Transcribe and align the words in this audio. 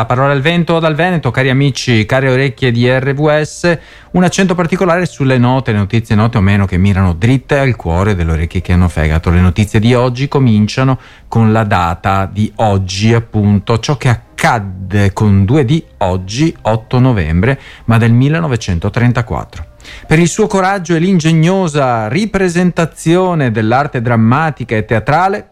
La 0.00 0.06
parola 0.06 0.32
al 0.32 0.42
vento 0.42 0.78
dal 0.78 0.94
Veneto, 0.94 1.32
cari 1.32 1.50
amici, 1.50 2.06
care 2.06 2.30
orecchie 2.30 2.70
di 2.70 2.88
RVS, 2.88 3.78
un 4.12 4.22
accento 4.22 4.54
particolare 4.54 5.06
sulle 5.06 5.38
note, 5.38 5.72
le 5.72 5.78
notizie 5.78 6.14
note 6.14 6.38
o 6.38 6.40
meno 6.40 6.66
che 6.66 6.76
mirano 6.76 7.14
dritte 7.14 7.58
al 7.58 7.74
cuore 7.74 8.14
delle 8.14 8.30
orecchie 8.30 8.60
che 8.60 8.72
hanno 8.72 8.88
fegato. 8.88 9.28
Le 9.30 9.40
notizie 9.40 9.80
di 9.80 9.94
oggi 9.94 10.28
cominciano 10.28 11.00
con 11.26 11.50
la 11.50 11.64
data 11.64 12.30
di 12.32 12.52
oggi, 12.58 13.12
appunto, 13.12 13.80
ciò 13.80 13.96
che 13.96 14.08
accadde 14.08 15.12
con 15.12 15.42
2D 15.42 15.82
oggi, 15.96 16.56
8 16.62 16.98
novembre, 17.00 17.58
ma 17.86 17.98
del 17.98 18.12
1934. 18.12 19.66
Per 20.06 20.18
il 20.20 20.28
suo 20.28 20.46
coraggio 20.46 20.94
e 20.94 21.00
l'ingegnosa 21.00 22.06
ripresentazione 22.06 23.50
dell'arte 23.50 24.00
drammatica 24.00 24.76
e 24.76 24.84
teatrale, 24.84 25.48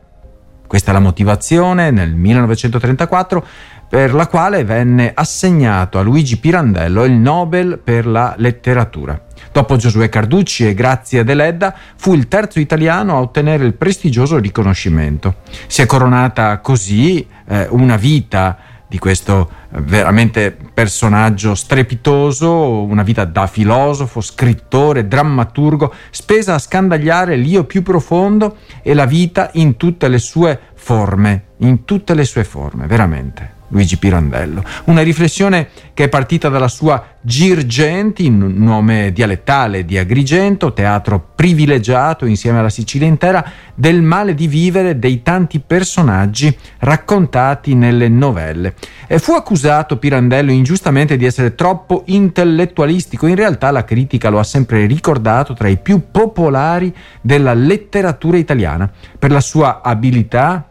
questa 0.66 0.90
è 0.90 0.94
la 0.94 1.00
motivazione 1.00 1.90
nel 1.90 2.14
1934 2.14 3.46
per 3.88 4.14
la 4.14 4.26
quale 4.26 4.64
venne 4.64 5.12
assegnato 5.14 5.98
a 5.98 6.02
Luigi 6.02 6.38
Pirandello 6.38 7.04
il 7.04 7.12
Nobel 7.12 7.78
per 7.82 8.06
la 8.06 8.34
letteratura. 8.36 9.20
Dopo 9.52 9.76
Giosuè 9.76 10.08
Carducci 10.08 10.66
e 10.66 10.74
Grazia 10.74 11.24
Deledda, 11.24 11.74
fu 11.96 12.14
il 12.14 12.28
terzo 12.28 12.60
italiano 12.60 13.16
a 13.16 13.20
ottenere 13.20 13.64
il 13.64 13.74
prestigioso 13.74 14.38
riconoscimento. 14.38 15.36
Si 15.66 15.82
è 15.82 15.86
coronata 15.86 16.58
così 16.58 17.26
eh, 17.46 17.66
una 17.70 17.96
vita 17.96 18.58
di 18.88 18.98
questo 18.98 19.50
eh, 19.72 19.80
veramente 19.80 20.56
personaggio 20.72 21.54
strepitoso, 21.54 22.82
una 22.82 23.02
vita 23.02 23.24
da 23.24 23.46
filosofo, 23.46 24.20
scrittore, 24.20 25.08
drammaturgo, 25.08 25.92
spesa 26.10 26.54
a 26.54 26.58
scandagliare 26.58 27.36
l'io 27.36 27.64
più 27.64 27.82
profondo 27.82 28.58
e 28.82 28.94
la 28.94 29.06
vita 29.06 29.50
in 29.54 29.76
tutte 29.76 30.08
le 30.08 30.18
sue 30.18 30.58
forme, 30.74 31.44
in 31.58 31.84
tutte 31.84 32.14
le 32.14 32.24
sue 32.24 32.44
forme, 32.44 32.86
veramente. 32.86 33.55
Luigi 33.68 33.96
Pirandello. 33.96 34.62
Una 34.84 35.02
riflessione 35.02 35.68
che 35.94 36.04
è 36.04 36.08
partita 36.08 36.48
dalla 36.48 36.68
sua 36.68 37.14
Girgenti, 37.20 38.30
nome 38.30 39.10
dialettale 39.12 39.84
di 39.84 39.98
Agrigento, 39.98 40.72
teatro 40.72 41.30
privilegiato 41.34 42.24
insieme 42.24 42.60
alla 42.60 42.70
Sicilia 42.70 43.08
intera, 43.08 43.44
del 43.74 44.00
male 44.02 44.34
di 44.34 44.46
vivere 44.46 44.98
dei 44.98 45.22
tanti 45.22 45.58
personaggi 45.58 46.56
raccontati 46.78 47.74
nelle 47.74 48.08
novelle. 48.08 48.74
E 49.08 49.18
fu 49.18 49.32
accusato 49.32 49.96
Pirandello 49.96 50.52
ingiustamente 50.52 51.16
di 51.16 51.24
essere 51.24 51.56
troppo 51.56 52.02
intellettualistico, 52.06 53.26
in 53.26 53.34
realtà 53.34 53.72
la 53.72 53.84
critica 53.84 54.28
lo 54.28 54.38
ha 54.38 54.44
sempre 54.44 54.86
ricordato 54.86 55.54
tra 55.54 55.66
i 55.66 55.78
più 55.78 56.10
popolari 56.12 56.94
della 57.20 57.54
letteratura 57.54 58.36
italiana, 58.36 58.88
per 59.18 59.32
la 59.32 59.40
sua 59.40 59.80
abilità 59.82 60.70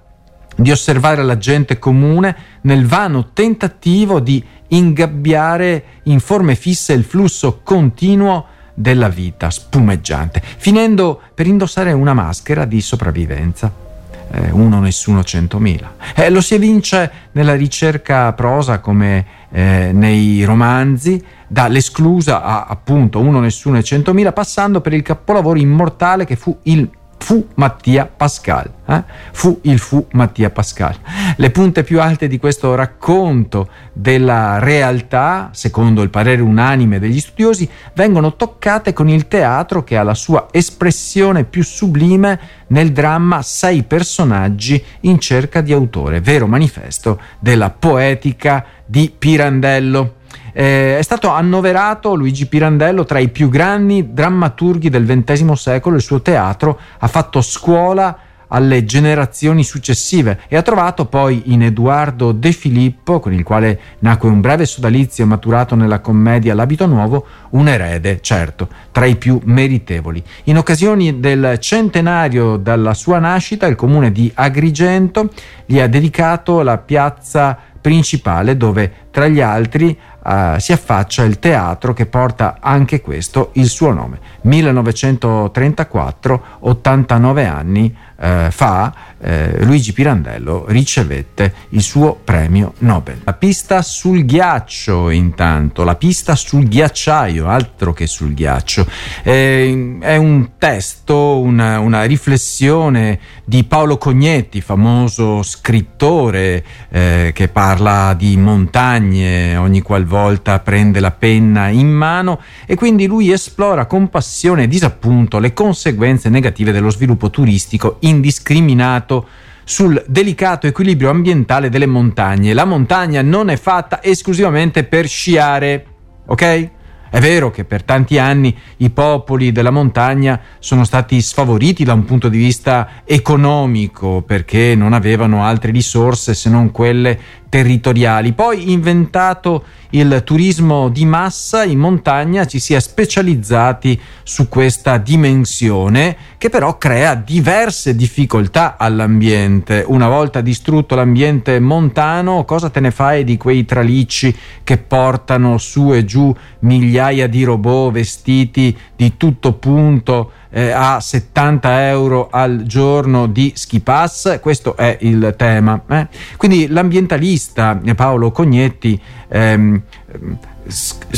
di 0.56 0.72
osservare 0.72 1.24
la 1.24 1.38
gente 1.38 1.78
comune 1.78 2.36
nel 2.62 2.86
vano 2.86 3.32
tentativo 3.34 4.20
di 4.20 4.44
ingabbiare 4.70 5.84
in 6.04 6.20
forme 6.20 6.56
fisse 6.56 6.94
il 6.94 7.04
flusso 7.04 7.60
continuo 7.64 8.46
della 8.74 9.10
vita 9.10 9.50
spumeggiante, 9.50 10.42
finendo 10.44 11.22
per 11.34 11.48
indossare 11.48 11.92
una 11.92 12.14
maschera 12.14 12.66
di 12.66 12.82
sopravvivenza. 12.82 13.84
Eh, 14.32 14.50
uno 14.52 14.80
nessuno 14.80 15.24
centomila. 15.24 15.96
Eh, 16.16 16.30
lo 16.30 16.42
si 16.42 16.56
evince 16.56 17.12
nella 17.34 17.54
ricerca 17.54 18.34
prosa 18.34 18.80
come 18.80 19.26
eh, 19.52 19.92
nei 19.94 20.44
romanzi, 20.44 21.24
dall'esclusa 21.48 22.44
a 22.44 22.66
appunto 22.66 23.20
uno 23.20 23.40
nessuno 23.40 23.78
e 23.78 23.84
centomila, 23.84 24.34
passando 24.34 24.82
per 24.82 24.94
il 24.94 25.04
capolavoro 25.04 25.60
immortale 25.60 26.26
che 26.26 26.36
fu 26.36 26.58
il 26.64 26.90
fu 27.18 27.48
Mattia 27.56 28.06
Pascal. 28.06 28.72
Eh? 28.86 29.04
Fu 29.32 29.60
il 29.64 29.80
fu 29.80 30.06
Mattia 30.12 30.50
Pascal. 30.50 30.96
Le 31.36 31.50
punte 31.50 31.84
più 31.84 32.00
alte 32.00 32.28
di 32.28 32.38
questo 32.38 32.76
racconto 32.76 33.70
della 33.94 34.60
realtà, 34.60 35.50
secondo 35.52 36.02
il 36.02 36.10
parere 36.10 36.42
unanime 36.42 37.00
degli 37.00 37.20
studiosi, 37.20 37.68
vengono 37.94 38.36
toccate 38.36 38.94
con 38.94 39.10
il 39.10 39.28
teatro 39.28 39.84
che 39.84 39.98
ha 39.98 40.04
la 40.04 40.14
sua 40.14 40.48
espressione 40.52 41.46
più 41.46 41.64
sublime 41.64 42.40
nel 42.68 42.92
dramma 42.92 43.42
Sei 43.42 43.84
personaggi 43.84 44.84
in 45.02 45.20
cerca 45.20 45.62
di 45.62 45.74
autore, 45.74 46.22
vero 46.22 46.48
manifesto 46.48 47.20
della 47.40 47.70
poetica 47.70 48.66
di 48.86 49.14
Pirandello. 49.18 50.15
Eh, 50.54 50.98
è 50.98 51.02
stato 51.02 51.30
annoverato 51.30 52.16
Luigi 52.16 52.48
Pirandello 52.48 53.06
tra 53.06 53.20
i 53.20 53.30
più 53.30 53.50
grandi 53.50 54.14
drammaturghi 54.14 54.90
del 54.90 55.06
XX 55.06 55.52
secolo, 55.52 55.96
il 55.96 56.02
suo 56.02 56.22
teatro 56.22 56.80
ha 57.00 57.08
fatto 57.08 57.42
scuola 57.42 58.18
alle 58.48 58.86
generazioni 58.86 59.64
successive 59.64 60.42
e 60.48 60.56
ha 60.56 60.62
trovato 60.62 61.06
poi 61.06 61.44
in 61.46 61.64
Edoardo 61.64 62.32
De 62.32 62.52
Filippo, 62.52 63.20
con 63.20 63.34
il 63.34 63.44
quale 63.44 63.80
nacque 64.00 64.30
un 64.30 64.42
breve 64.42 64.66
sodalizio 64.66 65.26
maturato 65.26 65.76
nella 65.76 66.00
commedia 66.00 66.54
L'abito 66.54 66.86
nuovo, 66.86 67.26
un 67.52 67.68
erede, 67.68 68.20
certo, 68.22 68.68
tra 68.92 69.06
i 69.06 69.16
più 69.16 69.40
meritevoli. 69.44 70.24
In 70.46 70.58
occasione 70.58 71.20
del 71.20 71.58
centenario 71.60 72.58
dalla 72.58 72.94
sua 72.94 73.20
nascita, 73.20 73.68
il 73.68 73.76
comune 73.76 74.12
di 74.12 74.32
Agrigento 74.34 75.30
gli 75.66 75.80
ha 75.80 75.88
dedicato 75.88 76.62
la 76.62 76.78
piazza 76.78 77.58
principale 77.86 78.58
dove 78.58 78.92
tra 79.12 79.28
gli 79.28 79.42
altri 79.42 79.96
uh, 80.24 80.58
si 80.58 80.72
affaccia 80.72 81.22
il 81.22 81.38
teatro 81.38 81.94
che 81.94 82.08
porta 82.08 82.58
anche 82.60 83.00
questo 83.00 83.52
il 83.54 83.68
suo 83.68 83.94
nome. 83.94 84.18
1934, 84.42 86.44
89 86.62 87.46
anni 87.46 87.96
uh, 88.16 88.50
fa, 88.50 88.92
uh, 89.26 89.64
Luigi 89.66 89.94
Pirandello 89.94 90.66
ricevette 90.68 91.54
il 91.70 91.82
suo 91.82 92.20
premio 92.24 92.74
Nobel. 92.80 93.22
La 93.24 93.34
pista 93.34 93.82
sul 93.82 94.26
ghiaccio, 94.26 95.10
intanto, 95.10 95.84
la 95.84 95.96
pista 95.96 96.36
sul 96.36 96.68
ghiacciaio, 96.68 97.48
altro 97.48 97.94
che 97.94 98.08
sul 98.08 98.34
ghiaccio. 98.34 98.86
Eh, 99.24 99.98
è 100.00 100.16
un 100.16 100.52
testo, 100.58 101.40
una, 101.40 101.80
una, 101.80 102.04
riflessione 102.04 103.20
di 103.44 103.64
Paolo 103.64 103.98
Cognetti, 103.98 104.62
famoso 104.62 105.42
scrittore 105.44 106.64
eh, 106.90 107.32
che 107.34 107.48
parla 107.48 108.14
di 108.18 108.38
montagne 108.38 109.56
ogni 109.56 109.82
qualvolta 109.82 110.60
prende 110.60 111.00
la 111.00 111.12
penna 111.12 111.68
in 111.70 111.88
mano 111.88 112.42
e 112.66 112.76
quindi 112.76 113.06
lui 113.08 113.32
esplora 113.32 113.86
con 113.86 114.10
passione 114.10 114.64
e 114.64 114.68
disappunto 114.68 115.40
le 115.40 115.54
conseguenze 115.54 116.30
negative 116.30 116.72
dello 116.72 116.90
sviluppo 116.90 117.30
turistico 117.30 117.98
indiscriminato 118.02 119.15
sul 119.64 120.04
delicato 120.08 120.68
equilibrio 120.68 121.10
ambientale 121.10 121.70
delle 121.70 121.86
montagne. 121.86 122.54
La 122.54 122.66
montagna 122.66 123.22
non 123.22 123.50
è 123.50 123.58
fatta 123.58 124.02
esclusivamente 124.04 124.84
per 124.84 125.08
sciare, 125.08 125.86
ok? 126.26 126.70
È 127.16 127.20
vero 127.22 127.50
che 127.50 127.64
per 127.64 127.84
tanti 127.84 128.18
anni 128.18 128.54
i 128.78 128.90
popoli 128.90 129.54
della 129.54 129.72
montagna 129.72 130.38
sono 130.60 130.84
stati 130.84 131.22
sfavoriti 131.22 131.86
da 131.86 131.94
un 131.94 132.04
punto 132.04 132.28
di 132.28 132.38
vista 132.38 133.04
economico 133.06 134.22
perché 134.22 134.76
non 134.76 134.92
avevano 134.92 135.46
altre 135.46 135.72
risorse 135.72 136.34
se 136.34 136.50
non 136.50 136.72
quelle 136.72 137.18
territoriali. 137.50 138.34
Poi 138.34 138.72
inventato 138.72 139.64
il 139.92 140.24
turismo 140.26 140.90
di 140.90 141.06
massa 141.06 141.64
in 141.64 141.80
montagna 141.80 142.46
ci 142.46 142.60
si 142.60 142.74
è 142.74 142.80
specializzati 142.80 144.00
su 144.24 144.50
questa 144.50 144.98
dimensione 144.98 146.18
che 146.38 146.50
però 146.50 146.78
crea 146.78 147.16
diverse 147.16 147.96
difficoltà 147.96 148.76
all'ambiente. 148.78 149.84
Una 149.88 150.10
volta 150.10 150.42
distrutto 150.42 150.96
l'ambiente 150.96 151.60
montano, 151.60 152.44
cosa 152.46 152.70
te 152.70 152.80
ne 152.80 152.92
fai 152.92 153.24
di 153.24 153.38
quei 153.38 153.64
tralicci 153.66 154.36
che 154.64 154.78
portano 154.78 155.58
su 155.58 155.94
e 155.94 156.04
giù 156.04 156.36
migliaia 156.60 157.28
di 157.28 157.44
robot 157.44 157.94
vestiti 157.94 158.78
di 158.96 159.18
tutto 159.18 159.54
punto? 159.54 160.32
Eh, 160.56 160.72
a 160.72 161.02
70 161.02 161.90
euro 161.90 162.30
al 162.32 162.64
giorno 162.64 163.28
di 163.28 163.52
ski 163.56 163.82
pass, 163.82 164.40
questo 164.40 164.78
è 164.78 164.98
il 165.02 165.34
tema. 165.36 165.82
Eh? 165.86 166.08
Quindi 166.38 166.70
l'ambientalista 166.70 167.78
Paolo 167.94 168.32
Cognetti 168.32 168.98
ehm, 169.28 169.82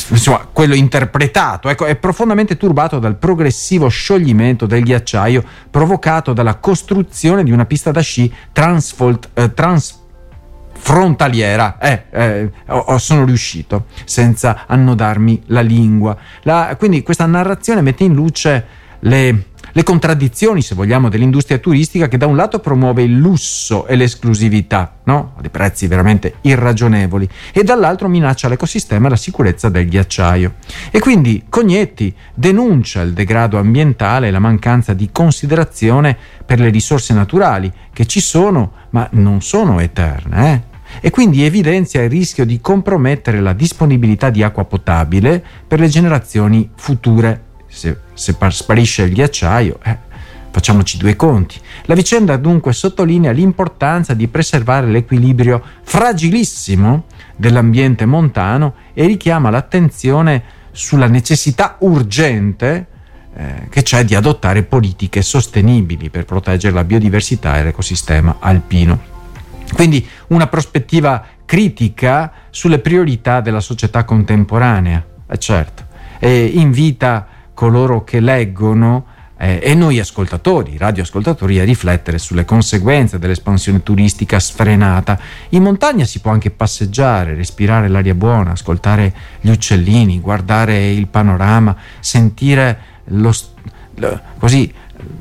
insomma, 0.10 0.48
quello 0.52 0.74
interpretato, 0.74 1.70
ecco, 1.70 1.86
è 1.86 1.96
profondamente 1.98 2.58
turbato 2.58 2.98
dal 2.98 3.18
progressivo 3.18 3.90
scioglimento 3.90 4.66
del 4.66 4.82
ghiacciaio 4.82 5.44
provocato 5.70 6.34
dalla 6.34 6.56
costruzione 6.56 7.44
di 7.44 7.52
una 7.52 7.66
pista 7.68 7.92
da 7.92 8.02
sci 8.02 8.34
transfolt, 8.52 9.30
eh, 9.36 9.54
trans 9.54 10.06
frontaliera. 10.80 11.78
Eh, 11.78 12.04
eh, 12.10 12.52
sono 12.98 13.24
riuscito 13.24 13.86
senza 14.04 14.64
annodarmi 14.66 15.44
la 15.48 15.62
lingua. 15.62 16.18
La, 16.42 16.76
quindi 16.76 17.04
questa 17.04 17.28
narrazione 17.28 17.82
mette 17.82 18.04
in 18.04 18.16
luce 18.16 18.86
le, 19.00 19.46
le 19.72 19.84
contraddizioni, 19.84 20.62
se 20.62 20.76
vogliamo, 20.76 21.10
dell'industria 21.10 21.58
turistica 21.60 22.08
che 22.08 22.18
da 22.18 22.26
un 22.26 22.36
lato 22.36 22.60
promuove 22.60 23.04
il 23.04 23.16
lusso 23.16 23.86
e 23.86 23.96
l'esclusività, 23.96 24.98
no? 25.04 25.34
a 25.38 25.42
dei 25.42 25.50
prezzi 25.50 25.88
veramente 25.88 26.36
irragionevoli, 26.42 27.28
e 27.52 27.64
dall'altro 27.64 28.08
minaccia 28.08 28.48
l'ecosistema 28.48 29.08
e 29.08 29.10
la 29.12 29.16
sicurezza 29.16 29.70
del 29.70 29.88
ghiacciaio. 29.88 30.56
E 30.90 31.00
quindi 31.00 31.46
Cognetti 31.48 32.14
denuncia 32.34 33.02
il 33.02 33.14
degrado 33.14 33.58
ambientale 33.58 34.28
e 34.28 34.32
la 34.32 34.40
mancanza 34.40 34.94
di 34.94 35.10
considerazione 35.12 36.18
per 36.46 36.60
le 36.60 36.70
risorse 36.70 37.14
naturali, 37.14 37.72
che 37.94 38.06
ci 38.06 38.20
sono, 38.20 38.72
ma 38.92 39.08
non 39.12 39.42
sono 39.42 39.80
eterne. 39.80 40.54
Eh? 40.54 40.76
e 41.02 41.10
quindi 41.10 41.44
evidenzia 41.44 42.02
il 42.02 42.10
rischio 42.10 42.46
di 42.46 42.60
compromettere 42.62 43.42
la 43.42 43.54
disponibilità 43.54 44.30
di 44.30 44.44
acqua 44.44 44.66
potabile 44.66 45.44
per 45.68 45.80
le 45.80 45.88
generazioni 45.88 46.70
future. 46.76 47.44
Se, 47.68 48.00
se 48.18 48.36
sparisce 48.50 49.04
il 49.04 49.14
ghiacciaio, 49.14 49.78
eh, 49.84 49.98
facciamoci 50.50 50.98
due 50.98 51.16
conti. 51.16 51.60
La 51.86 51.94
vicenda 51.94 52.36
dunque 52.36 52.74
sottolinea 52.74 53.32
l'importanza 53.32 54.16
di 54.16 54.28
preservare 54.28 54.88
l'equilibrio 54.88 55.62
fragilissimo 55.84 57.06
dell'ambiente 57.36 58.06
montano 58.06 58.74
e 58.94 59.06
richiama 59.06 59.52
l'attenzione 59.52 60.44
sulla 60.72 61.08
necessità 61.08 61.76
urgente 61.80 62.88
eh, 63.36 63.68
che 63.70 63.84
c'è 63.84 64.04
di 64.04 64.16
adottare 64.16 64.64
politiche 64.64 65.22
sostenibili 65.22 66.10
per 66.10 66.26
proteggere 66.26 66.74
la 66.74 66.84
biodiversità 66.84 67.60
e 67.60 67.64
l'ecosistema 67.64 68.38
alpino. 68.40 69.16
Quindi 69.74 70.08
una 70.28 70.48
prospettiva 70.48 71.24
critica 71.46 72.32
sulle 72.50 72.80
priorità 72.80 73.42
della 73.42 73.60
società 73.60 74.06
contemporanea, 74.06 75.06
eh 75.30 75.38
certo, 75.38 75.86
e 76.18 76.46
invita 76.46 77.28
coloro 77.58 78.04
che 78.04 78.20
leggono 78.20 79.04
eh, 79.36 79.60
e 79.64 79.74
noi 79.74 80.00
ascoltatori, 80.00 80.78
radioascoltatori, 80.78 81.60
a 81.60 81.64
riflettere 81.64 82.20
sulle 82.20 82.46
conseguenze 82.46 83.18
dell'espansione 83.18 83.82
turistica 83.82 84.40
sfrenata. 84.40 85.20
In 85.50 85.64
montagna 85.64 86.06
si 86.06 86.20
può 86.20 86.30
anche 86.30 86.52
passeggiare, 86.52 87.34
respirare 87.34 87.88
l'aria 87.88 88.14
buona, 88.14 88.52
ascoltare 88.52 89.12
gli 89.42 89.50
uccellini, 89.50 90.20
guardare 90.20 90.92
il 90.92 91.08
panorama, 91.08 91.76
sentire 92.00 92.80
lo, 93.06 93.34
lo, 93.96 94.22
così, 94.38 94.72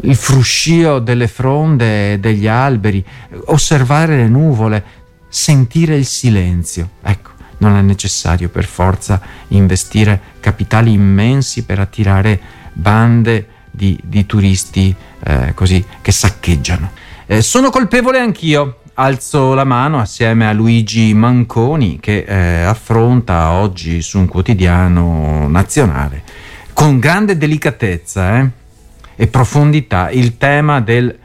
il 0.02 0.14
fruscio 0.14 0.98
delle 0.98 1.28
fronde 1.28 2.12
e 2.12 2.18
degli 2.18 2.46
alberi, 2.46 3.02
osservare 3.46 4.14
le 4.14 4.28
nuvole, 4.28 4.84
sentire 5.26 5.96
il 5.96 6.04
silenzio. 6.04 6.90
Ecco, 7.02 7.30
non 7.58 7.76
è 7.76 7.80
necessario 7.80 8.48
per 8.48 8.64
forza 8.64 9.20
investire 9.48 10.20
capitali 10.40 10.92
immensi 10.92 11.64
per 11.64 11.78
attirare 11.78 12.40
bande 12.72 13.48
di, 13.70 13.98
di 14.02 14.26
turisti 14.26 14.94
eh, 15.24 15.52
così 15.54 15.84
che 16.02 16.12
saccheggiano. 16.12 16.90
Eh, 17.26 17.42
sono 17.42 17.70
colpevole 17.70 18.18
anch'io. 18.18 18.80
Alzo 18.98 19.52
la 19.52 19.64
mano 19.64 20.00
assieme 20.00 20.48
a 20.48 20.52
Luigi 20.52 21.12
Manconi 21.12 21.98
che 22.00 22.24
eh, 22.26 22.62
affronta 22.62 23.50
oggi 23.50 24.00
su 24.00 24.18
un 24.18 24.26
quotidiano 24.26 25.46
nazionale 25.48 26.22
con 26.72 26.98
grande 26.98 27.36
delicatezza 27.36 28.38
eh, 28.38 28.48
e 29.16 29.26
profondità 29.26 30.10
il 30.10 30.38
tema 30.38 30.80
del 30.80 31.18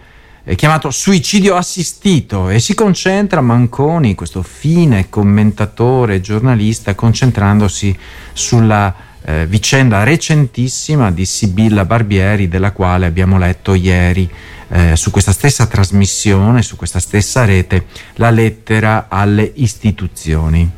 eh, 0.52 0.56
chiamato 0.56 0.92
suicidio 0.92 1.56
assistito 1.56 2.50
e 2.50 2.60
si 2.60 2.74
concentra 2.76 3.40
Manconi, 3.40 4.16
questo 4.16 4.44
fine 4.44 5.08
commentatore 5.08 6.20
giornalista, 6.20 6.94
concentrandosi 6.94 7.98
sulla 8.34 8.94
eh, 9.24 9.46
vicenda 9.48 10.04
recentissima 10.04 11.12
di 11.12 11.26
Sibilla 11.26 11.86
Barbieri, 11.86 12.48
della 12.48 12.72
quale 12.72 13.06
abbiamo 13.06 13.38
letto 13.38 13.74
ieri 13.74 14.30
eh, 14.70 14.96
su 14.96 15.12
questa 15.12 15.32
stessa 15.32 15.68
trasmissione, 15.68 16.62
su 16.62 16.76
questa 16.76 17.00
stessa 17.00 17.46
rete, 17.46 17.86
la 18.16 18.30
lettera 18.30 19.08
alle 19.10 19.52
istituzioni. 19.56 20.70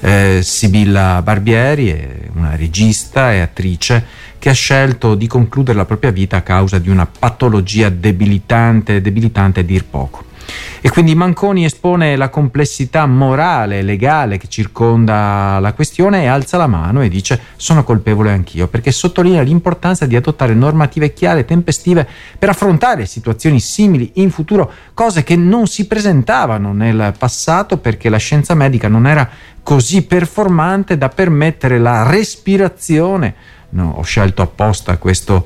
Eh, 0.00 0.40
Sibilla 0.42 1.20
Barbieri 1.22 1.88
è 1.88 2.18
una 2.34 2.54
regista 2.54 3.32
e 3.32 3.40
attrice 3.40 4.04
che 4.38 4.48
ha 4.48 4.54
scelto 4.54 5.14
di 5.14 5.26
concludere 5.26 5.76
la 5.76 5.84
propria 5.84 6.10
vita 6.10 6.38
a 6.38 6.42
causa 6.42 6.78
di 6.78 6.88
una 6.88 7.06
patologia 7.06 7.90
debilitante, 7.90 9.00
debilitante 9.00 9.60
a 9.60 9.62
dir 9.62 9.84
poco. 9.84 10.28
E 10.82 10.88
quindi 10.88 11.14
Manconi 11.14 11.66
espone 11.66 12.16
la 12.16 12.30
complessità 12.30 13.04
morale 13.04 13.80
e 13.80 13.82
legale 13.82 14.38
che 14.38 14.48
circonda 14.48 15.58
la 15.60 15.74
questione 15.74 16.22
e 16.22 16.26
alza 16.26 16.56
la 16.56 16.66
mano 16.66 17.02
e 17.02 17.10
dice 17.10 17.38
sono 17.56 17.84
colpevole 17.84 18.30
anch'io, 18.30 18.66
perché 18.66 18.90
sottolinea 18.90 19.42
l'importanza 19.42 20.06
di 20.06 20.16
adottare 20.16 20.54
normative 20.54 21.12
chiare 21.12 21.40
e 21.40 21.44
tempestive 21.44 22.08
per 22.38 22.48
affrontare 22.48 23.04
situazioni 23.04 23.60
simili 23.60 24.12
in 24.14 24.30
futuro, 24.30 24.72
cose 24.94 25.22
che 25.22 25.36
non 25.36 25.66
si 25.66 25.86
presentavano 25.86 26.72
nel 26.72 27.12
passato 27.18 27.76
perché 27.76 28.08
la 28.08 28.16
scienza 28.16 28.54
medica 28.54 28.88
non 28.88 29.06
era 29.06 29.28
così 29.62 30.02
performante 30.02 30.96
da 30.96 31.10
permettere 31.10 31.78
la 31.78 32.08
respirazione. 32.08 33.34
No, 33.70 33.96
ho 33.98 34.02
scelto 34.02 34.40
apposta 34.40 34.96
questo, 34.96 35.44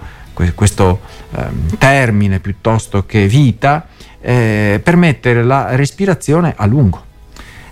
questo 0.55 1.01
eh, 1.33 1.47
termine 1.77 2.39
piuttosto 2.39 3.05
che 3.05 3.27
vita 3.27 3.89
eh, 4.25 4.81
permettere 4.83 5.45
la 5.45 5.77
respirazione 5.77 6.55
a 6.57 6.65
lungo. 6.65 7.13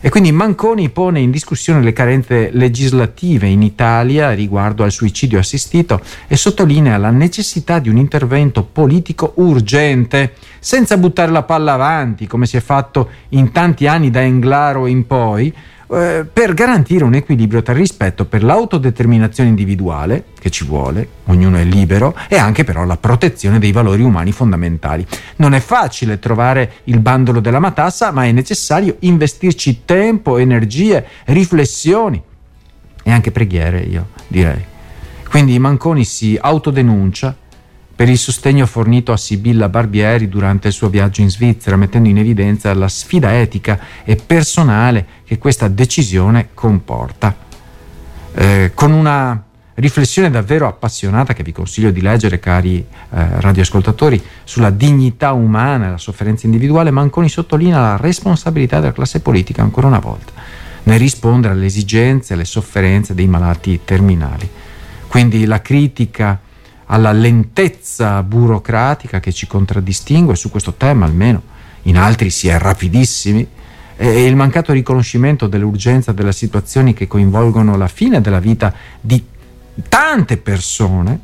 E 0.04 0.08
quindi 0.10 0.32
Manconi 0.32 0.90
pone 0.90 1.20
in 1.20 1.30
discussione 1.30 1.80
le 1.80 1.92
carenze 1.92 2.50
legislative 2.50 3.46
in 3.46 3.62
Italia 3.62 4.32
riguardo 4.32 4.82
al 4.82 4.90
suicidio 4.90 5.38
assistito 5.38 6.00
e 6.26 6.36
sottolinea 6.36 6.96
la 6.96 7.10
necessità 7.10 7.78
di 7.78 7.88
un 7.88 7.96
intervento 7.96 8.64
politico 8.64 9.34
urgente, 9.36 10.34
senza 10.62 10.96
buttare 10.96 11.32
la 11.32 11.42
palla 11.42 11.72
avanti, 11.72 12.28
come 12.28 12.46
si 12.46 12.56
è 12.56 12.60
fatto 12.60 13.10
in 13.30 13.50
tanti 13.50 13.88
anni 13.88 14.10
da 14.10 14.22
Englaro 14.22 14.86
in 14.86 15.08
poi, 15.08 15.52
eh, 15.90 16.24
per 16.32 16.54
garantire 16.54 17.02
un 17.02 17.14
equilibrio 17.14 17.62
tra 17.62 17.74
rispetto 17.74 18.26
per 18.26 18.44
l'autodeterminazione 18.44 19.48
individuale, 19.48 20.26
che 20.38 20.50
ci 20.50 20.64
vuole, 20.64 21.08
ognuno 21.24 21.56
è 21.56 21.64
libero, 21.64 22.16
e 22.28 22.36
anche 22.36 22.62
però 22.62 22.84
la 22.84 22.96
protezione 22.96 23.58
dei 23.58 23.72
valori 23.72 24.02
umani 24.02 24.30
fondamentali. 24.30 25.04
Non 25.36 25.52
è 25.52 25.58
facile 25.58 26.20
trovare 26.20 26.74
il 26.84 27.00
bandolo 27.00 27.40
della 27.40 27.58
matassa, 27.58 28.12
ma 28.12 28.24
è 28.24 28.30
necessario 28.30 28.94
investirci 29.00 29.82
tempo, 29.84 30.38
energie, 30.38 31.04
riflessioni 31.24 32.22
e 33.02 33.10
anche 33.10 33.32
preghiere, 33.32 33.80
io 33.80 34.10
direi. 34.28 34.64
Quindi 35.28 35.58
Manconi 35.58 36.04
si 36.04 36.38
autodenuncia 36.40 37.34
per 37.94 38.08
il 38.08 38.18
sostegno 38.18 38.66
fornito 38.66 39.12
a 39.12 39.16
Sibilla 39.16 39.68
Barbieri 39.68 40.28
durante 40.28 40.68
il 40.68 40.74
suo 40.74 40.88
viaggio 40.88 41.20
in 41.20 41.30
Svizzera, 41.30 41.76
mettendo 41.76 42.08
in 42.08 42.18
evidenza 42.18 42.72
la 42.74 42.88
sfida 42.88 43.38
etica 43.38 43.78
e 44.04 44.16
personale 44.16 45.06
che 45.24 45.38
questa 45.38 45.68
decisione 45.68 46.48
comporta. 46.54 47.34
Eh, 48.34 48.72
con 48.74 48.92
una 48.92 49.42
riflessione 49.74 50.30
davvero 50.30 50.66
appassionata 50.66 51.32
che 51.32 51.42
vi 51.42 51.52
consiglio 51.52 51.90
di 51.90 52.00
leggere, 52.00 52.38
cari 52.38 52.78
eh, 52.78 52.86
radioascoltatori, 53.40 54.22
sulla 54.44 54.70
dignità 54.70 55.32
umana 55.32 55.86
e 55.86 55.90
la 55.90 55.98
sofferenza 55.98 56.46
individuale, 56.46 56.90
Manconi 56.90 57.28
sottolinea 57.28 57.80
la 57.80 57.96
responsabilità 57.96 58.80
della 58.80 58.92
classe 58.92 59.20
politica 59.20 59.62
ancora 59.62 59.86
una 59.86 59.98
volta 59.98 60.32
nel 60.84 60.98
rispondere 60.98 61.54
alle 61.54 61.66
esigenze 61.66 62.32
e 62.32 62.36
alle 62.36 62.44
sofferenze 62.44 63.14
dei 63.14 63.28
malati 63.28 63.80
terminali. 63.84 64.48
Quindi 65.06 65.44
la 65.44 65.60
critica 65.60 66.40
alla 66.92 67.12
lentezza 67.12 68.22
burocratica 68.22 69.18
che 69.18 69.32
ci 69.32 69.46
contraddistingue 69.46 70.36
su 70.36 70.50
questo 70.50 70.74
tema 70.74 71.06
almeno, 71.06 71.42
in 71.84 71.96
altri 71.96 72.28
si 72.28 72.48
è 72.48 72.58
rapidissimi, 72.58 73.48
e 73.96 74.26
il 74.26 74.36
mancato 74.36 74.72
riconoscimento 74.72 75.46
dell'urgenza 75.46 76.12
delle 76.12 76.32
situazioni 76.32 76.92
che 76.92 77.06
coinvolgono 77.06 77.76
la 77.78 77.88
fine 77.88 78.20
della 78.20 78.40
vita 78.40 78.74
di 79.00 79.24
tante 79.88 80.36
persone, 80.36 81.18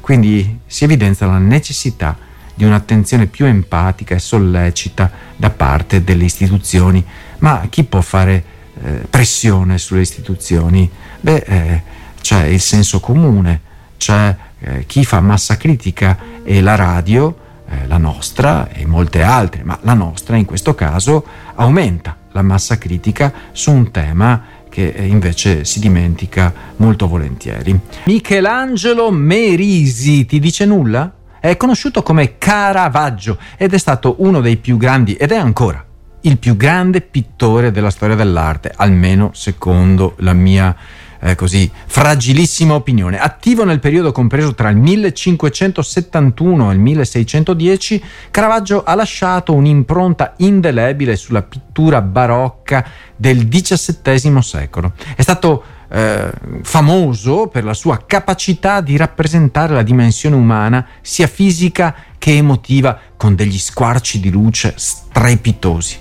quindi 0.00 0.60
si 0.66 0.84
evidenzia 0.84 1.26
la 1.26 1.38
necessità 1.38 2.16
di 2.54 2.64
un'attenzione 2.64 3.26
più 3.26 3.46
empatica 3.46 4.14
e 4.14 4.20
sollecita 4.20 5.10
da 5.34 5.50
parte 5.50 6.04
delle 6.04 6.24
istituzioni. 6.24 7.04
Ma 7.38 7.66
chi 7.68 7.82
può 7.82 8.00
fare 8.00 8.44
eh, 8.80 8.90
pressione 9.10 9.76
sulle 9.78 10.02
istituzioni? 10.02 10.88
Beh, 11.20 11.36
eh, 11.46 11.82
c'è 12.20 12.44
il 12.44 12.60
senso 12.60 13.00
comune, 13.00 13.60
c'è 13.96 14.36
eh, 14.60 14.86
chi 14.86 15.04
fa 15.04 15.20
massa 15.20 15.56
critica 15.56 16.18
e 16.42 16.60
la 16.60 16.74
radio, 16.74 17.36
eh, 17.68 17.86
la 17.86 17.98
nostra 17.98 18.68
e 18.70 18.86
molte 18.86 19.22
altre, 19.22 19.62
ma 19.64 19.78
la 19.82 19.94
nostra 19.94 20.36
in 20.36 20.44
questo 20.44 20.74
caso 20.74 21.24
aumenta 21.54 22.16
la 22.32 22.42
massa 22.42 22.78
critica 22.78 23.32
su 23.52 23.72
un 23.72 23.90
tema 23.90 24.42
che 24.68 24.88
eh, 24.88 25.06
invece 25.06 25.64
si 25.64 25.80
dimentica 25.80 26.52
molto 26.76 27.08
volentieri. 27.08 27.78
Michelangelo 28.04 29.10
Merisi, 29.10 30.24
ti 30.26 30.38
dice 30.38 30.64
nulla? 30.64 31.12
È 31.40 31.56
conosciuto 31.56 32.02
come 32.02 32.38
Caravaggio 32.38 33.38
ed 33.56 33.72
è 33.74 33.78
stato 33.78 34.16
uno 34.18 34.40
dei 34.40 34.56
più 34.56 34.76
grandi, 34.76 35.14
ed 35.14 35.32
è 35.32 35.36
ancora 35.36 35.84
il 36.22 36.36
più 36.36 36.56
grande 36.56 37.00
pittore 37.00 37.70
della 37.70 37.90
storia 37.90 38.14
dell'arte, 38.14 38.72
almeno 38.76 39.30
secondo 39.32 40.14
la 40.18 40.34
mia 40.34 40.76
eh, 41.20 41.34
così 41.34 41.70
fragilissima 41.86 42.74
opinione. 42.74 43.18
Attivo 43.18 43.64
nel 43.64 43.78
periodo 43.78 44.12
compreso 44.12 44.54
tra 44.54 44.70
il 44.70 44.76
1571 44.76 46.70
e 46.70 46.74
il 46.74 46.80
1610, 46.80 48.02
Caravaggio 48.30 48.82
ha 48.82 48.94
lasciato 48.94 49.52
un'impronta 49.54 50.34
indelebile 50.38 51.16
sulla 51.16 51.42
pittura 51.42 52.00
barocca 52.00 52.86
del 53.14 53.46
XVII 53.48 54.42
secolo. 54.42 54.92
È 55.14 55.22
stato 55.22 55.62
eh, 55.92 56.30
famoso 56.62 57.48
per 57.48 57.64
la 57.64 57.74
sua 57.74 58.04
capacità 58.06 58.80
di 58.80 58.96
rappresentare 58.96 59.74
la 59.74 59.82
dimensione 59.82 60.36
umana 60.36 60.86
sia 61.00 61.26
fisica 61.26 61.94
che 62.16 62.36
emotiva 62.36 62.98
con 63.16 63.34
degli 63.34 63.58
squarci 63.58 64.20
di 64.20 64.30
luce 64.30 64.74
strepitosi. 64.76 65.98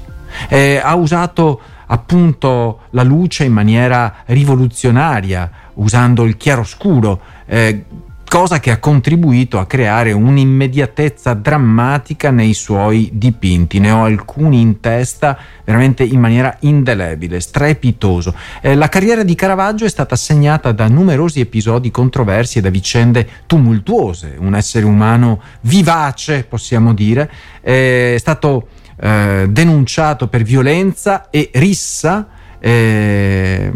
Eh, 0.47 0.79
ha 0.81 0.95
usato 0.95 1.59
appunto 1.91 2.81
la 2.91 3.03
luce 3.03 3.45
in 3.45 3.53
maniera 3.53 4.23
rivoluzionaria, 4.25 5.49
usando 5.75 6.23
il 6.23 6.37
chiaroscuro, 6.37 7.19
eh, 7.45 7.83
cosa 8.29 8.59
che 8.59 8.69
ha 8.69 8.77
contribuito 8.77 9.57
a 9.57 9.65
creare 9.65 10.11
un'immediatezza 10.11 11.33
drammatica 11.33 12.29
nei 12.29 12.53
suoi 12.53 13.09
dipinti. 13.11 13.79
Ne 13.79 13.89
ho 13.89 14.03
alcuni 14.03 14.61
in 14.61 14.79
testa 14.79 15.35
veramente 15.63 16.03
in 16.03 16.19
maniera 16.19 16.55
indelebile, 16.59 17.39
strepitoso. 17.39 18.35
Eh, 18.61 18.75
la 18.75 18.87
carriera 18.87 19.23
di 19.23 19.33
Caravaggio 19.33 19.85
è 19.85 19.89
stata 19.89 20.15
segnata 20.15 20.71
da 20.71 20.87
numerosi 20.87 21.39
episodi 21.39 21.89
controversi 21.89 22.59
e 22.59 22.61
da 22.61 22.69
vicende 22.69 23.27
tumultuose. 23.47 24.35
Un 24.37 24.53
essere 24.53 24.85
umano 24.85 25.41
vivace, 25.61 26.43
possiamo 26.43 26.93
dire, 26.93 27.31
è 27.61 28.15
stato 28.19 28.67
eh, 28.99 29.47
denunciato 29.49 30.27
per 30.27 30.43
violenza 30.43 31.29
e 31.29 31.49
rissa. 31.53 32.27
Eh, 32.61 33.71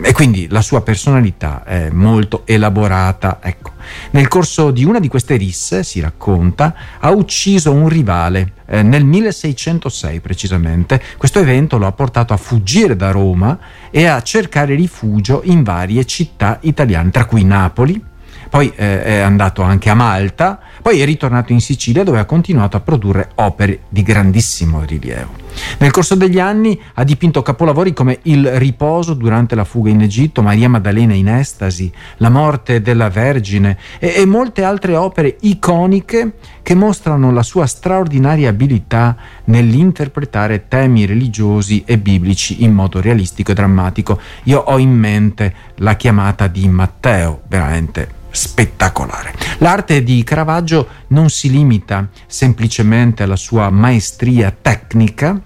e 0.00 0.12
quindi 0.12 0.46
la 0.48 0.62
sua 0.62 0.80
personalità 0.82 1.64
è 1.64 1.90
molto 1.90 2.42
elaborata. 2.46 3.40
Ecco. 3.42 3.72
Nel 4.12 4.28
corso 4.28 4.70
di 4.70 4.84
una 4.84 5.00
di 5.00 5.08
queste 5.08 5.36
risse, 5.36 5.82
si 5.82 6.00
racconta, 6.00 6.74
ha 6.98 7.10
ucciso 7.10 7.72
un 7.72 7.88
rivale 7.88 8.52
eh, 8.66 8.82
nel 8.82 9.04
1606 9.04 10.20
precisamente. 10.20 11.02
Questo 11.16 11.40
evento 11.40 11.78
lo 11.78 11.86
ha 11.86 11.92
portato 11.92 12.32
a 12.32 12.36
fuggire 12.36 12.96
da 12.96 13.10
Roma 13.10 13.58
e 13.90 14.06
a 14.06 14.22
cercare 14.22 14.74
rifugio 14.74 15.42
in 15.44 15.62
varie 15.62 16.04
città 16.06 16.58
italiane, 16.62 17.10
tra 17.10 17.24
cui 17.24 17.44
Napoli, 17.44 18.02
poi 18.48 18.72
eh, 18.74 19.02
è 19.02 19.18
andato 19.18 19.62
anche 19.62 19.90
a 19.90 19.94
Malta, 19.94 20.58
poi 20.82 21.00
è 21.00 21.04
ritornato 21.04 21.52
in 21.52 21.60
Sicilia 21.60 22.04
dove 22.04 22.18
ha 22.18 22.24
continuato 22.24 22.76
a 22.76 22.80
produrre 22.80 23.30
opere 23.36 23.80
di 23.88 24.02
grandissimo 24.02 24.82
rilievo. 24.84 25.46
Nel 25.78 25.90
corso 25.90 26.14
degli 26.14 26.38
anni 26.38 26.80
ha 26.94 27.04
dipinto 27.04 27.42
capolavori 27.42 27.92
come 27.92 28.20
Il 28.22 28.58
riposo 28.58 29.14
durante 29.14 29.54
la 29.54 29.64
fuga 29.64 29.90
in 29.90 30.02
Egitto, 30.02 30.42
Maria 30.42 30.68
Maddalena 30.68 31.14
in 31.14 31.28
estasi, 31.28 31.92
La 32.18 32.30
morte 32.30 32.80
della 32.80 33.08
Vergine 33.08 33.76
e, 33.98 34.14
e 34.16 34.26
molte 34.26 34.62
altre 34.62 34.94
opere 34.96 35.36
iconiche 35.40 36.34
che 36.62 36.74
mostrano 36.74 37.32
la 37.32 37.42
sua 37.42 37.66
straordinaria 37.66 38.48
abilità 38.48 39.16
nell'interpretare 39.44 40.68
temi 40.68 41.06
religiosi 41.06 41.82
e 41.84 41.98
biblici 41.98 42.62
in 42.62 42.72
modo 42.72 43.00
realistico 43.00 43.50
e 43.50 43.54
drammatico. 43.54 44.20
Io 44.44 44.60
ho 44.60 44.78
in 44.78 44.92
mente 44.92 45.54
la 45.76 45.96
chiamata 45.96 46.46
di 46.46 46.68
Matteo, 46.68 47.42
veramente 47.48 48.17
spettacolare. 48.30 49.34
L'arte 49.58 50.02
di 50.02 50.22
Caravaggio 50.24 50.88
non 51.08 51.30
si 51.30 51.50
limita 51.50 52.08
semplicemente 52.26 53.22
alla 53.22 53.36
sua 53.36 53.70
maestria 53.70 54.54
tecnica 54.60 55.40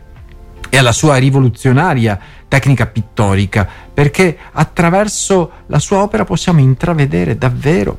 e 0.68 0.78
alla 0.78 0.92
sua 0.92 1.16
rivoluzionaria 1.16 2.18
tecnica 2.48 2.86
pittorica, 2.86 3.68
perché 3.92 4.38
attraverso 4.52 5.50
la 5.66 5.78
sua 5.78 6.02
opera 6.02 6.24
possiamo 6.24 6.60
intravedere 6.60 7.36
davvero 7.36 7.98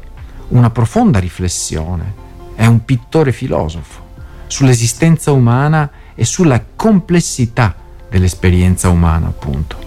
una 0.49 0.69
profonda 0.69 1.19
riflessione. 1.19 2.21
È 2.55 2.65
un 2.65 2.83
pittore 2.85 3.31
filosofo 3.31 4.01
sull'esistenza 4.47 5.31
umana 5.31 5.89
e 6.13 6.25
sulla 6.25 6.63
complessità 6.75 7.75
dell'esperienza 8.09 8.89
umana, 8.89 9.27
appunto. 9.27 9.77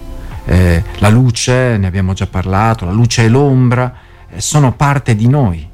Eh, 0.45 0.83
la 0.97 1.09
luce, 1.09 1.77
ne 1.77 1.87
abbiamo 1.87 2.13
già 2.13 2.27
parlato, 2.27 2.85
la 2.85 2.91
luce 2.91 3.23
e 3.23 3.29
l'ombra, 3.29 3.93
sono 4.35 4.73
parte 4.73 5.15
di 5.15 5.27
noi, 5.27 5.67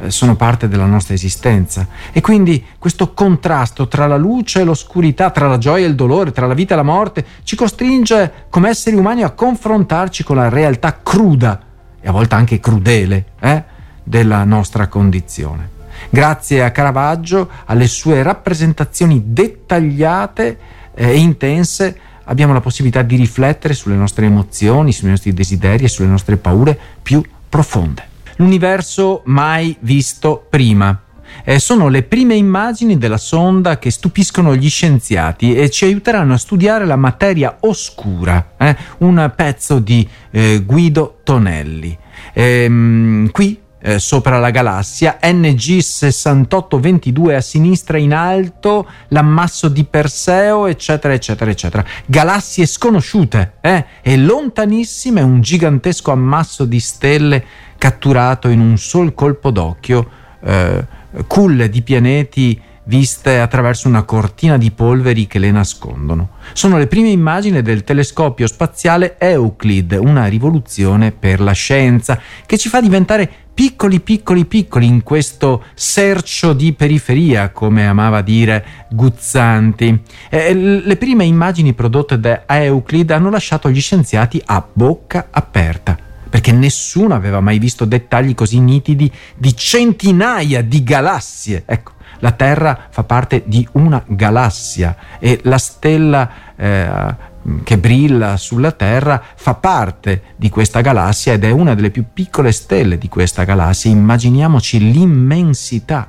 eh, 0.00 0.10
sono 0.10 0.36
parte 0.36 0.68
della 0.68 0.86
nostra 0.86 1.14
esistenza. 1.14 1.86
E 2.12 2.20
quindi 2.20 2.64
questo 2.78 3.12
contrasto 3.12 3.88
tra 3.88 4.06
la 4.06 4.16
luce 4.16 4.60
e 4.60 4.64
l'oscurità, 4.64 5.30
tra 5.30 5.46
la 5.48 5.58
gioia 5.58 5.84
e 5.84 5.88
il 5.88 5.94
dolore, 5.94 6.32
tra 6.32 6.46
la 6.46 6.54
vita 6.54 6.74
e 6.74 6.76
la 6.76 6.82
morte, 6.82 7.24
ci 7.42 7.56
costringe 7.56 8.46
come 8.50 8.70
esseri 8.70 8.96
umani 8.96 9.22
a 9.22 9.30
confrontarci 9.30 10.24
con 10.24 10.36
la 10.36 10.48
realtà 10.48 11.00
cruda 11.02 11.60
e 12.00 12.08
a 12.08 12.12
volte 12.12 12.34
anche 12.34 12.60
crudele 12.60 13.26
eh, 13.40 13.64
della 14.02 14.44
nostra 14.44 14.88
condizione. 14.88 15.78
Grazie 16.08 16.64
a 16.64 16.70
Caravaggio, 16.70 17.50
alle 17.66 17.86
sue 17.86 18.22
rappresentazioni 18.22 19.22
dettagliate 19.26 20.58
e 20.94 21.18
intense, 21.18 21.98
abbiamo 22.24 22.52
la 22.52 22.60
possibilità 22.60 23.02
di 23.02 23.16
riflettere 23.16 23.74
sulle 23.74 23.96
nostre 23.96 24.26
emozioni, 24.26 24.92
sui 24.92 25.10
nostri 25.10 25.34
desideri 25.34 25.84
e 25.84 25.88
sulle 25.88 26.08
nostre 26.08 26.36
paure 26.36 26.78
più 27.02 27.22
profonde. 27.50 28.08
L'universo 28.36 29.20
mai 29.26 29.76
visto 29.80 30.46
prima. 30.48 31.02
Eh, 31.44 31.58
sono 31.58 31.88
le 31.88 32.02
prime 32.02 32.34
immagini 32.34 32.96
della 32.96 33.18
sonda 33.18 33.78
che 33.78 33.90
stupiscono 33.90 34.56
gli 34.56 34.68
scienziati 34.70 35.54
e 35.54 35.68
ci 35.68 35.84
aiuteranno 35.84 36.32
a 36.32 36.38
studiare 36.38 36.86
la 36.86 36.96
materia 36.96 37.58
oscura, 37.60 38.52
eh? 38.56 38.76
un 38.98 39.30
pezzo 39.36 39.78
di 39.78 40.08
eh, 40.30 40.62
Guido 40.64 41.20
Tonelli. 41.22 41.96
Ehm, 42.32 43.30
qui 43.30 43.58
eh, 43.82 43.98
sopra 43.98 44.38
la 44.38 44.50
galassia, 44.50 45.18
NG6822 45.22 47.34
a 47.34 47.40
sinistra 47.40 47.96
in 47.98 48.12
alto, 48.12 48.86
l'ammasso 49.08 49.68
di 49.68 49.84
Perseo, 49.84 50.66
eccetera, 50.66 51.14
eccetera, 51.14 51.50
eccetera. 51.50 51.84
Galassie 52.06 52.66
sconosciute, 52.66 53.54
eh? 53.60 53.84
E 54.02 54.16
lontanissime 54.16 55.22
un 55.22 55.40
gigantesco 55.40 56.12
ammasso 56.12 56.64
di 56.64 56.80
stelle 56.80 57.44
catturato 57.78 58.48
in 58.48 58.60
un 58.60 58.76
sol 58.76 59.14
colpo 59.14 59.50
d'occhio, 59.50 60.10
eh, 60.42 60.84
culle 61.26 61.68
di 61.68 61.82
pianeti 61.82 62.60
viste 62.84 63.38
attraverso 63.38 63.88
una 63.88 64.02
cortina 64.02 64.56
di 64.56 64.70
polveri 64.70 65.26
che 65.26 65.38
le 65.38 65.50
nascondono. 65.50 66.30
Sono 66.52 66.78
le 66.78 66.86
prime 66.86 67.08
immagini 67.08 67.62
del 67.62 67.84
telescopio 67.84 68.46
spaziale 68.46 69.16
Euclid, 69.18 69.98
una 70.00 70.26
rivoluzione 70.26 71.12
per 71.12 71.40
la 71.40 71.52
scienza 71.52 72.20
che 72.46 72.58
ci 72.58 72.68
fa 72.68 72.80
diventare 72.80 73.30
piccoli, 73.52 74.00
piccoli, 74.00 74.46
piccoli 74.46 74.86
in 74.86 75.02
questo 75.02 75.64
sercio 75.74 76.52
di 76.52 76.72
periferia, 76.72 77.50
come 77.50 77.86
amava 77.86 78.22
dire 78.22 78.64
Guzzanti. 78.90 80.02
Eh, 80.30 80.54
le 80.54 80.96
prime 80.96 81.24
immagini 81.24 81.74
prodotte 81.74 82.18
da 82.18 82.44
Euclid 82.46 83.10
hanno 83.10 83.30
lasciato 83.30 83.70
gli 83.70 83.80
scienziati 83.80 84.40
a 84.44 84.66
bocca 84.72 85.28
aperta 85.30 86.08
perché 86.30 86.52
nessuno 86.52 87.14
aveva 87.14 87.40
mai 87.40 87.58
visto 87.58 87.84
dettagli 87.84 88.34
così 88.34 88.60
nitidi 88.60 89.10
di 89.36 89.54
centinaia 89.54 90.62
di 90.62 90.84
galassie. 90.84 91.64
Ecco, 91.66 91.92
la 92.20 92.32
Terra 92.32 92.86
fa 92.88 93.02
parte 93.02 93.42
di 93.46 93.66
una 93.72 94.02
galassia 94.06 94.96
e 95.18 95.40
la 95.44 95.58
stella 95.58 96.30
eh, 96.56 97.28
che 97.64 97.78
brilla 97.78 98.36
sulla 98.36 98.72
Terra 98.72 99.22
fa 99.34 99.54
parte 99.54 100.22
di 100.36 100.48
questa 100.48 100.80
galassia 100.80 101.32
ed 101.32 101.44
è 101.44 101.50
una 101.50 101.74
delle 101.74 101.90
più 101.90 102.04
piccole 102.12 102.52
stelle 102.52 102.98
di 102.98 103.08
questa 103.08 103.44
galassia. 103.44 103.90
Immaginiamoci 103.90 104.92
l'immensità, 104.92 106.08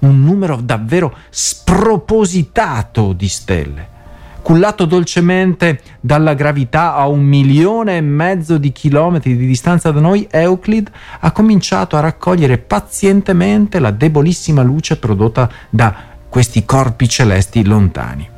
un 0.00 0.22
numero 0.22 0.56
davvero 0.56 1.14
spropositato 1.30 3.12
di 3.12 3.28
stelle 3.28 3.91
cullato 4.42 4.84
dolcemente 4.84 5.80
dalla 6.00 6.34
gravità 6.34 6.94
a 6.94 7.06
un 7.06 7.22
milione 7.22 7.96
e 7.96 8.00
mezzo 8.00 8.58
di 8.58 8.72
chilometri 8.72 9.36
di 9.36 9.46
distanza 9.46 9.90
da 9.90 10.00
noi, 10.00 10.26
Euclid 10.30 10.90
ha 11.20 11.30
cominciato 11.30 11.96
a 11.96 12.00
raccogliere 12.00 12.58
pazientemente 12.58 13.78
la 13.78 13.92
debolissima 13.92 14.62
luce 14.62 14.98
prodotta 14.98 15.48
da 15.70 15.94
questi 16.28 16.64
corpi 16.64 17.08
celesti 17.08 17.64
lontani. 17.64 18.28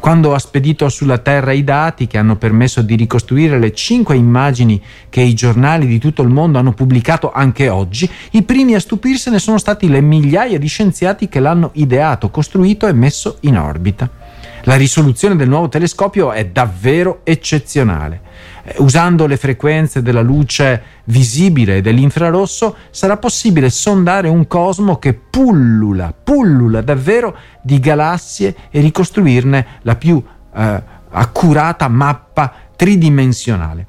Quando 0.00 0.34
ha 0.34 0.38
spedito 0.38 0.88
sulla 0.88 1.18
Terra 1.18 1.52
i 1.52 1.62
dati 1.62 2.06
che 2.06 2.18
hanno 2.18 2.36
permesso 2.36 2.82
di 2.82 2.96
ricostruire 2.96 3.58
le 3.58 3.72
cinque 3.72 4.16
immagini 4.16 4.82
che 5.08 5.20
i 5.20 5.34
giornali 5.34 5.86
di 5.86 5.98
tutto 5.98 6.22
il 6.22 6.28
mondo 6.28 6.58
hanno 6.58 6.72
pubblicato 6.72 7.30
anche 7.30 7.68
oggi, 7.68 8.10
i 8.32 8.42
primi 8.42 8.74
a 8.74 8.80
stupirsene 8.80 9.38
sono 9.38 9.58
stati 9.58 9.88
le 9.88 10.00
migliaia 10.00 10.58
di 10.58 10.66
scienziati 10.66 11.28
che 11.28 11.40
l'hanno 11.40 11.70
ideato, 11.74 12.30
costruito 12.30 12.88
e 12.88 12.92
messo 12.92 13.36
in 13.40 13.58
orbita. 13.58 14.21
La 14.64 14.76
risoluzione 14.76 15.34
del 15.34 15.48
nuovo 15.48 15.68
telescopio 15.68 16.30
è 16.30 16.46
davvero 16.46 17.22
eccezionale. 17.24 18.20
Eh, 18.62 18.74
usando 18.78 19.26
le 19.26 19.36
frequenze 19.36 20.02
della 20.02 20.20
luce 20.20 20.82
visibile 21.04 21.78
e 21.78 21.80
dell'infrarosso 21.80 22.76
sarà 22.90 23.16
possibile 23.16 23.70
sondare 23.70 24.28
un 24.28 24.46
cosmo 24.46 24.98
che 24.98 25.14
pullula, 25.14 26.14
pullula 26.14 26.80
davvero 26.80 27.36
di 27.60 27.80
galassie 27.80 28.54
e 28.70 28.80
ricostruirne 28.80 29.66
la 29.82 29.96
più 29.96 30.22
eh, 30.54 30.82
accurata 31.10 31.88
mappa 31.88 32.52
tridimensionale. 32.76 33.86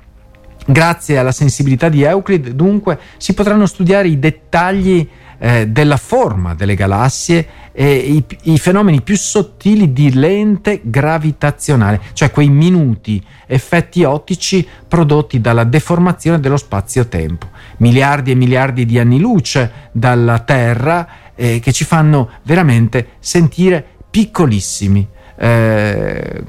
Grazie 0.66 1.20
alla 1.20 1.32
sensibilità 1.32 1.90
di 1.90 2.02
Euclid, 2.02 2.50
dunque, 2.50 2.98
si 3.18 3.34
potranno 3.36 3.68
studiare 3.68 4.08
i 4.08 4.18
dettagli 4.18 5.08
eh, 5.44 5.68
della 5.68 5.98
forma 5.98 6.56
delle 6.56 6.74
galassie 6.74 7.46
e 7.74 7.96
i, 7.96 8.24
i, 8.44 8.58
fenomeni 8.58 9.02
più 9.02 9.18
sottili 9.18 9.92
di 9.92 10.14
lente 10.14 10.80
gravitazionale, 10.82 12.00
cioè 12.14 12.32
quei 12.32 12.48
minuti 12.48 13.22
effetti 13.46 14.06
ottici 14.06 14.66
prodotti 14.88 15.42
dalla 15.42 15.66
deformazione 15.66 16.40
dello 16.40 16.56
spazio-tempo. 16.56 17.50
Miliardi 17.78 18.32
e 18.32 18.36
miliardi 18.36 18.86
di 18.86 18.98
anni 18.98 19.20
luce 19.20 19.90
dalla 19.92 20.40
Terra 20.40 21.08
eh, 21.36 21.60
che 21.60 21.74
ci 21.74 21.84
fanno 21.84 22.30
veramente 22.44 23.16
sentire 23.20 23.86
piccolissimi. 24.10 25.06
eh, 25.36 26.44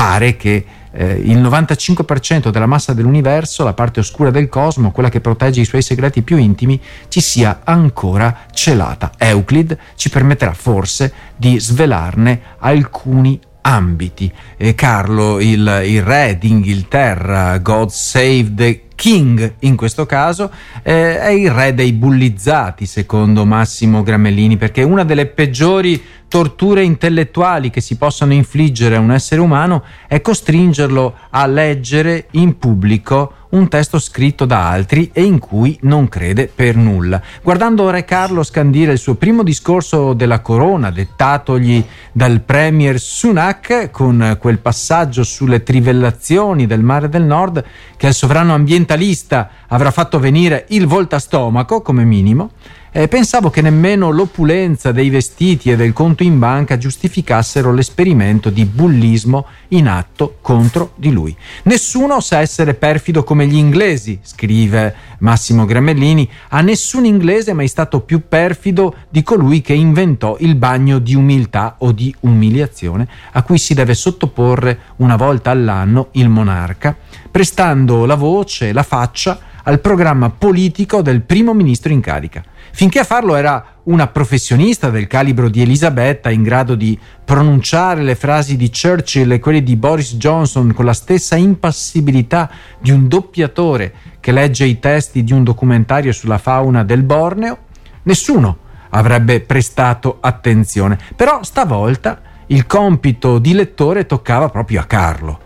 pare 0.00 0.34
che 0.38 0.64
eh, 0.92 1.12
il 1.12 1.42
95% 1.42 2.48
della 2.48 2.64
massa 2.64 2.94
dell'universo, 2.94 3.64
la 3.64 3.74
parte 3.74 4.00
oscura 4.00 4.30
del 4.30 4.48
cosmo, 4.48 4.92
quella 4.92 5.10
che 5.10 5.20
protegge 5.20 5.60
i 5.60 5.66
suoi 5.66 5.82
segreti 5.82 6.22
più 6.22 6.38
intimi, 6.38 6.80
ci 7.08 7.20
sia 7.20 7.60
ancora 7.64 8.46
celata. 8.50 9.12
Euclid 9.18 9.76
ci 9.96 10.08
permetterà 10.08 10.54
forse 10.54 11.12
di 11.36 11.60
svelarne 11.60 12.40
alcuni 12.60 13.38
ambiti. 13.60 14.32
Eh, 14.56 14.74
Carlo, 14.74 15.38
il, 15.38 15.82
il 15.84 16.02
re 16.02 16.38
d'Inghilterra, 16.40 17.58
God 17.58 17.90
Save 17.90 18.54
the 18.54 18.80
King 19.00 19.54
in 19.60 19.76
questo 19.76 20.04
caso, 20.04 20.50
eh, 20.82 21.18
è 21.18 21.30
il 21.30 21.50
re 21.50 21.72
dei 21.72 21.94
bullizzati, 21.94 22.84
secondo 22.84 23.46
Massimo 23.46 24.02
Gramellini, 24.02 24.58
perché 24.58 24.82
una 24.82 25.04
delle 25.04 25.24
peggiori 25.24 26.02
torture 26.28 26.82
intellettuali 26.82 27.70
che 27.70 27.80
si 27.80 27.96
possano 27.96 28.34
infliggere 28.34 28.96
a 28.96 29.00
un 29.00 29.10
essere 29.10 29.40
umano 29.40 29.84
è 30.06 30.20
costringerlo 30.20 31.14
a 31.30 31.46
leggere 31.46 32.26
in 32.32 32.58
pubblico 32.58 33.32
un 33.50 33.68
testo 33.68 33.98
scritto 33.98 34.44
da 34.44 34.68
altri 34.68 35.10
e 35.12 35.22
in 35.22 35.38
cui 35.38 35.78
non 35.82 36.08
crede 36.08 36.50
per 36.52 36.76
nulla. 36.76 37.20
Guardando 37.42 37.90
Re 37.90 38.04
Carlo 38.04 38.42
scandire 38.42 38.92
il 38.92 38.98
suo 38.98 39.14
primo 39.14 39.42
discorso 39.42 40.12
della 40.12 40.40
corona, 40.40 40.90
dettatogli 40.90 41.84
dal 42.12 42.40
premier 42.40 42.98
Sunak, 42.98 43.90
con 43.90 44.36
quel 44.40 44.58
passaggio 44.58 45.22
sulle 45.22 45.62
trivellazioni 45.62 46.66
del 46.66 46.82
mare 46.82 47.08
del 47.08 47.24
nord, 47.24 47.64
che 47.96 48.06
al 48.06 48.14
sovrano 48.14 48.54
ambientalista 48.54 49.50
avrà 49.68 49.90
fatto 49.90 50.18
venire 50.18 50.66
il 50.68 50.86
voltastomaco 50.86 51.82
come 51.82 52.04
minimo, 52.04 52.50
eh, 52.92 53.08
pensavo 53.08 53.50
che 53.50 53.62
nemmeno 53.62 54.10
l'opulenza 54.10 54.90
dei 54.92 55.10
vestiti 55.10 55.70
e 55.70 55.76
del 55.76 55.92
conto 55.92 56.22
in 56.22 56.38
banca 56.38 56.76
giustificassero 56.76 57.72
l'esperimento 57.72 58.50
di 58.50 58.64
bullismo 58.64 59.46
in 59.68 59.86
atto 59.86 60.38
contro 60.40 60.92
di 60.96 61.12
lui. 61.12 61.36
Nessuno 61.64 62.20
sa 62.20 62.40
essere 62.40 62.74
perfido 62.74 63.22
come 63.22 63.46
gli 63.46 63.56
inglesi, 63.56 64.18
scrive 64.22 64.94
Massimo 65.18 65.64
Gramellini, 65.64 66.28
a 66.48 66.60
nessun 66.62 67.04
inglese 67.04 67.52
è 67.52 67.54
mai 67.54 67.68
stato 67.68 68.00
più 68.00 68.26
perfido 68.28 68.94
di 69.08 69.22
colui 69.22 69.60
che 69.60 69.74
inventò 69.74 70.36
il 70.40 70.56
bagno 70.56 70.98
di 70.98 71.14
umiltà 71.14 71.76
o 71.78 71.92
di 71.92 72.14
umiliazione 72.20 73.06
a 73.32 73.42
cui 73.42 73.58
si 73.58 73.74
deve 73.74 73.94
sottoporre 73.94 74.78
una 74.96 75.16
volta 75.16 75.50
all'anno 75.50 76.08
il 76.12 76.28
monarca, 76.28 76.96
prestando 77.30 78.04
la 78.04 78.16
voce 78.16 78.68
e 78.68 78.72
la 78.72 78.82
faccia 78.82 79.38
al 79.62 79.80
programma 79.80 80.30
politico 80.30 81.02
del 81.02 81.20
primo 81.20 81.52
ministro 81.52 81.92
in 81.92 82.00
carica. 82.00 82.42
Finché 82.72 83.00
a 83.00 83.04
farlo 83.04 83.34
era 83.34 83.78
una 83.84 84.06
professionista 84.06 84.90
del 84.90 85.06
calibro 85.06 85.48
di 85.48 85.62
Elisabetta 85.62 86.30
in 86.30 86.42
grado 86.42 86.74
di 86.74 86.98
pronunciare 87.24 88.02
le 88.02 88.14
frasi 88.14 88.56
di 88.56 88.70
Churchill 88.70 89.32
e 89.32 89.38
quelle 89.38 89.62
di 89.62 89.76
Boris 89.76 90.14
Johnson 90.14 90.72
con 90.72 90.84
la 90.84 90.92
stessa 90.92 91.36
impassibilità 91.36 92.50
di 92.78 92.90
un 92.90 93.08
doppiatore 93.08 93.92
che 94.20 94.32
legge 94.32 94.64
i 94.64 94.78
testi 94.78 95.24
di 95.24 95.32
un 95.32 95.42
documentario 95.42 96.12
sulla 96.12 96.38
fauna 96.38 96.84
del 96.84 97.02
Borneo, 97.02 97.58
nessuno 98.04 98.58
avrebbe 98.90 99.40
prestato 99.40 100.18
attenzione. 100.20 100.98
Però 101.16 101.42
stavolta 101.42 102.20
il 102.46 102.66
compito 102.66 103.38
di 103.38 103.52
lettore 103.52 104.06
toccava 104.06 104.48
proprio 104.48 104.80
a 104.80 104.84
Carlo, 104.84 105.40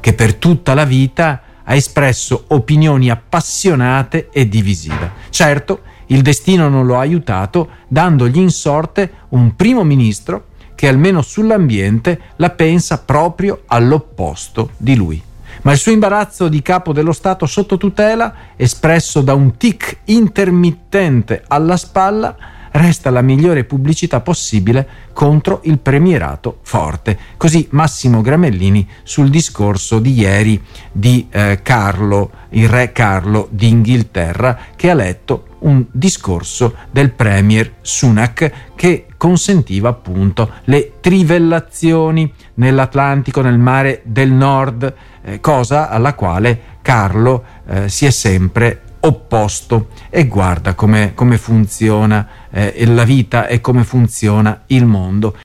che 0.00 0.12
per 0.12 0.34
tutta 0.34 0.74
la 0.74 0.84
vita 0.84 1.42
ha 1.64 1.74
espresso 1.74 2.44
opinioni 2.48 3.10
appassionate 3.10 4.28
e 4.30 4.48
divisive. 4.48 5.10
Certo, 5.30 5.80
il 6.06 6.22
destino 6.22 6.68
non 6.68 6.86
lo 6.86 6.96
ha 6.96 7.00
aiutato, 7.00 7.68
dandogli 7.88 8.38
in 8.38 8.50
sorte 8.50 9.10
un 9.30 9.56
primo 9.56 9.84
ministro 9.84 10.46
che 10.74 10.88
almeno 10.88 11.22
sull'ambiente 11.22 12.20
la 12.36 12.50
pensa 12.50 12.98
proprio 12.98 13.62
all'opposto 13.66 14.70
di 14.76 14.94
lui. 14.96 15.22
Ma 15.62 15.72
il 15.72 15.78
suo 15.78 15.92
imbarazzo 15.92 16.48
di 16.48 16.62
capo 16.62 16.92
dello 16.92 17.12
Stato 17.12 17.46
sotto 17.46 17.76
tutela, 17.76 18.34
espresso 18.56 19.22
da 19.22 19.34
un 19.34 19.56
tic 19.56 19.98
intermittente 20.04 21.42
alla 21.46 21.76
spalla, 21.76 22.36
resta 22.72 23.10
la 23.10 23.22
migliore 23.22 23.64
pubblicità 23.64 24.20
possibile 24.20 24.86
contro 25.12 25.60
il 25.64 25.78
premierato 25.78 26.58
forte. 26.62 27.16
Così 27.36 27.68
Massimo 27.70 28.20
Gramellini 28.20 28.86
sul 29.04 29.30
discorso 29.30 30.00
di 30.00 30.12
ieri 30.12 30.60
di 30.90 31.28
eh, 31.30 31.60
Carlo, 31.62 32.30
il 32.50 32.68
re 32.68 32.90
Carlo 32.92 33.48
d'Inghilterra, 33.50 34.58
che 34.74 34.90
ha 34.90 34.94
letto 34.94 35.46
un 35.64 35.84
discorso 35.90 36.74
del 36.90 37.10
premier 37.12 37.74
Sunak 37.80 38.72
che 38.74 39.06
consentiva 39.16 39.88
appunto 39.88 40.50
le 40.64 40.94
trivellazioni 41.00 42.32
nell'Atlantico, 42.54 43.40
nel 43.40 43.58
mare 43.58 44.02
del 44.04 44.30
nord, 44.30 44.94
eh, 45.22 45.40
cosa 45.40 45.88
alla 45.88 46.14
quale 46.14 46.60
Carlo 46.82 47.44
eh, 47.66 47.88
si 47.88 48.06
è 48.06 48.10
sempre 48.10 48.82
opposto 49.00 49.88
e 50.10 50.26
guarda 50.26 50.74
come, 50.74 51.12
funziona 51.36 52.28
eh, 52.50 52.84
la 52.86 53.04
vita 53.04 53.46
e 53.46 53.60
come 53.60 53.84
funziona 53.84 54.62
il 54.66 54.84
mondo. 54.84 55.32